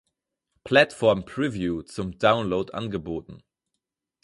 [0.63, 3.43] Platform Preview zum Download angeboten.